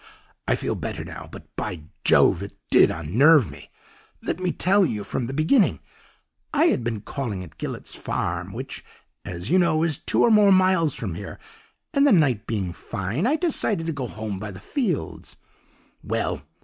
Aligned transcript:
'I 0.47 0.55
feel 0.55 0.73
better 0.73 1.03
now 1.05 1.29
but, 1.31 1.55
by 1.55 1.83
jove! 2.03 2.41
it 2.41 2.57
DID 2.71 2.89
unnerve 2.89 3.51
me. 3.51 3.69
Let 4.23 4.39
me 4.39 4.51
tell 4.51 4.83
you 4.83 5.03
from 5.03 5.27
the 5.27 5.31
beginning. 5.31 5.79
I 6.51 6.65
had 6.73 6.83
been 6.83 7.01
calling 7.01 7.43
at 7.43 7.59
Gillet's 7.59 7.93
Farm, 7.93 8.51
which, 8.51 8.83
as 9.25 9.51
you 9.51 9.59
know, 9.59 9.83
is 9.83 9.99
two 9.99 10.23
or 10.23 10.31
more 10.31 10.51
miles 10.51 10.95
from 10.95 11.13
here, 11.13 11.37
and 11.93 12.07
the 12.07 12.11
night 12.11 12.47
being 12.47 12.73
fine, 12.73 13.27
I 13.27 13.35
decided 13.35 13.85
to 13.85 13.93
go 13.93 14.07
home 14.07 14.39
by 14.39 14.49
the 14.49 14.59
fields. 14.59 15.35
Well! 16.01 16.41